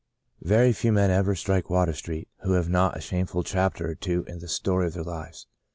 Very 0.41 0.73
few 0.73 0.91
men 0.91 1.11
ever 1.11 1.35
strike 1.35 1.69
Water 1.69 1.93
Street, 1.93 2.27
who 2.39 2.53
have 2.53 2.67
not 2.67 2.97
a 2.97 3.01
shame 3.01 3.27
ful 3.27 3.43
chapter 3.43 3.91
or 3.91 3.93
two 3.93 4.23
in 4.27 4.39
the 4.39 4.47
story 4.47 4.87
of 4.87 4.95
their 4.95 5.03
lives. 5.03 5.45